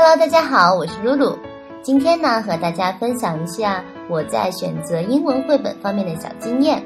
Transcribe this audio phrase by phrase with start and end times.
[0.00, 1.36] Hello，大家好，我是露露。
[1.82, 6.80] 今天呢，和大家分享一下我在选择英文绘本方面的小经验。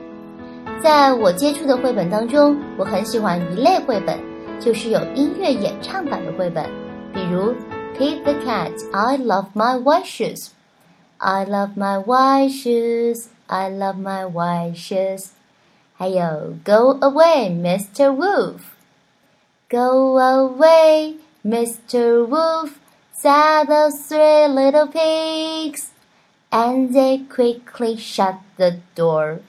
[0.82, 4.18] 在我接触的绘本当中，我很喜欢一类绘本，
[4.58, 6.64] 就是有音乐演唱版的绘本，
[7.12, 7.52] 比如
[7.98, 15.26] 《Pete the Cat》，I love my white shoes，I love my white shoes，I love my white shoes。
[15.98, 16.24] 还有
[16.64, 18.08] 《Go away, Mr.
[18.16, 18.54] Wolf》
[19.68, 22.26] ，Go away, Mr.
[22.26, 22.70] Wolf。
[23.22, 25.92] Said the three little pigs,
[26.50, 29.40] and they quickly shut the door.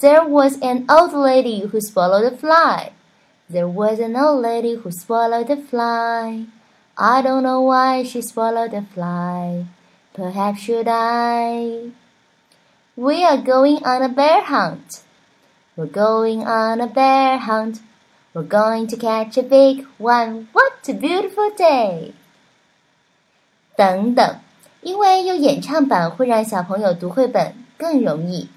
[0.00, 2.90] There was an old lady who swallowed a fly.
[3.48, 6.46] There was an old lady who swallowed a fly.
[6.98, 9.66] I don't know why she swallowed a fly.
[10.14, 11.90] Perhaps should I?
[12.96, 15.04] We are going on a bear hunt.
[15.76, 17.82] We're going on a bear hunt.
[18.34, 20.48] We're going to catch a big one.
[20.52, 22.12] What It's a beautiful day!
[23.74, 24.38] 等等，
[24.82, 28.50] 因为有演唱版会让小朋友读绘本更容易。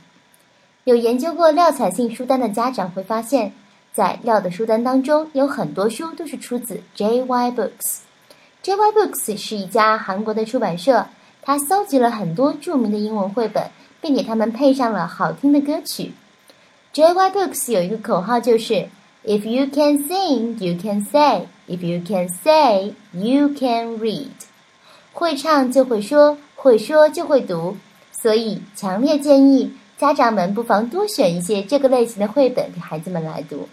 [0.83, 3.53] 有研究过廖彩信书单的家长会发现，
[3.93, 7.99] 在廖的书单当中有很多书都是出自 JY Books。
[8.61, 11.07] JY Books 是一家韩国的出版社，
[11.41, 13.71] 它搜集了很多著名的英文绘本，
[14.01, 16.11] 并给他们配上了好听的歌曲。
[16.93, 18.89] JY Books 有一个口号就是。
[19.27, 21.47] If you can sing, you can say.
[21.67, 24.29] If you can say, you can read.
[25.11, 27.75] 会唱就会说，会说就会读。
[28.13, 33.67] 所以，强烈建议家长们不妨多选一些这个类型的绘本给孩子们来读。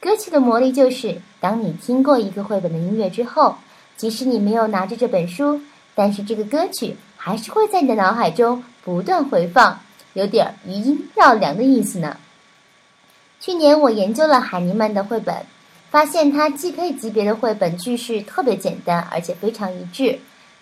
[0.00, 3.54] 歌曲的魔力就是，当你听过一个绘本的音乐之后，
[3.98, 5.60] 即使你没有拿着这本书，
[5.94, 9.78] 但是这个歌曲还是会在你的脑海中不断回放，
[10.14, 12.16] 有点余音绕梁的意思呢。
[13.46, 15.32] 去年我研究了海尼曼的绘本，
[15.88, 20.18] 发现他 GK 级别的绘本句式特别简单，而且非常一致，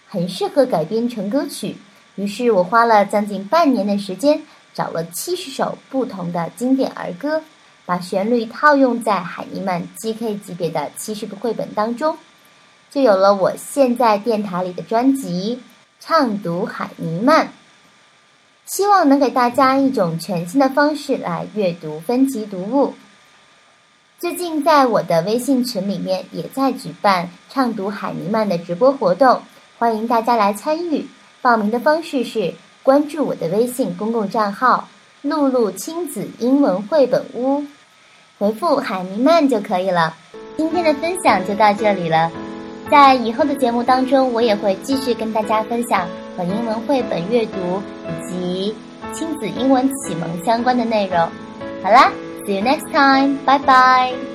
[0.07, 1.79] 很适合改编成歌曲。
[2.17, 4.39] 于是我花了将近半年的时间，
[4.75, 7.43] 找了七十首不同的经典儿歌，
[7.87, 12.15] 把旋律套用在海尼曼 GK 级别的七十个绘本当中，
[12.91, 15.56] 就有了我现在电台里的专辑
[16.00, 17.47] 《唱读海尼曼》。
[18.66, 22.94] 希望能给大家一种全新的方式来阅读分级读物。
[24.19, 29.42] 最近在我的微信群里面也在举办畅读海尼曼的直播活动，
[29.78, 31.06] 欢迎大家来参与。
[31.42, 34.88] 报名的方式是关注我的微信公共账号
[35.20, 37.62] “露露亲子英文绘本屋”，
[38.38, 40.16] 回复“海尼曼”就可以了。
[40.56, 42.32] 今天的分享就到这里了，
[42.91, 46.08] 在以后的节目当中，我也会继续跟大家分享。
[46.37, 48.75] 和英文绘本阅读以及
[49.12, 51.19] 亲子英文启蒙相关的内容。
[51.83, 52.11] 好啦
[52.47, 54.34] ，See you next time，拜拜。